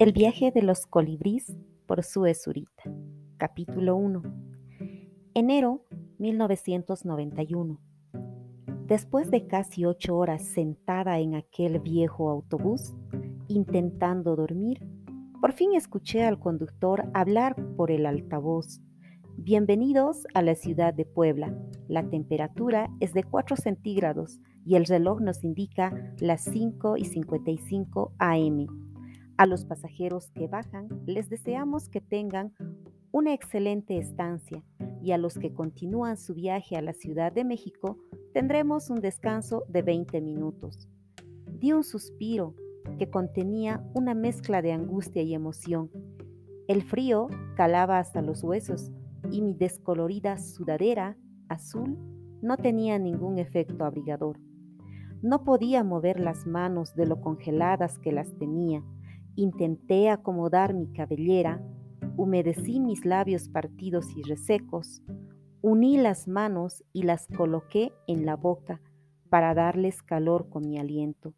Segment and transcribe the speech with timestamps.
[0.00, 2.84] El viaje de los colibrís por Sue Zurita.
[3.36, 4.22] Capítulo 1.
[5.34, 5.82] Enero
[6.18, 7.80] 1991.
[8.86, 12.94] Después de casi ocho horas sentada en aquel viejo autobús,
[13.48, 14.86] intentando dormir,
[15.40, 18.80] por fin escuché al conductor hablar por el altavoz.
[19.36, 21.52] Bienvenidos a la ciudad de Puebla.
[21.88, 28.12] La temperatura es de 4 centígrados y el reloj nos indica las 5 y 55
[28.18, 28.87] am.
[29.38, 32.52] A los pasajeros que bajan les deseamos que tengan
[33.12, 34.64] una excelente estancia
[35.00, 37.98] y a los que continúan su viaje a la Ciudad de México
[38.34, 40.88] tendremos un descanso de 20 minutos.
[41.60, 42.56] Di un suspiro
[42.98, 45.88] que contenía una mezcla de angustia y emoción.
[46.66, 48.90] El frío calaba hasta los huesos
[49.30, 51.16] y mi descolorida sudadera
[51.48, 51.96] azul
[52.42, 54.40] no tenía ningún efecto abrigador.
[55.22, 58.82] No podía mover las manos de lo congeladas que las tenía.
[59.38, 61.62] Intenté acomodar mi cabellera,
[62.16, 65.00] humedecí mis labios partidos y resecos,
[65.62, 68.80] uní las manos y las coloqué en la boca
[69.30, 71.34] para darles calor con mi aliento.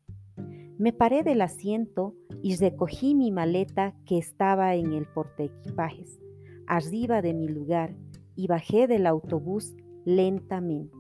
[0.79, 6.19] Me paré del asiento y recogí mi maleta que estaba en el portaequipajes,
[6.67, 7.95] arriba de mi lugar,
[8.35, 10.97] y bajé del autobús lentamente.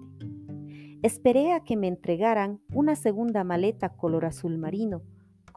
[1.01, 5.01] Esperé a que me entregaran una segunda maleta color azul marino,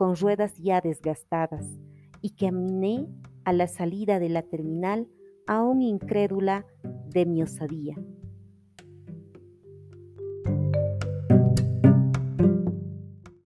[0.03, 1.79] con ruedas ya desgastadas,
[2.19, 3.07] y caminé
[3.45, 5.07] a la salida de la terminal
[5.47, 6.65] aún incrédula
[7.07, 7.95] de mi osadía.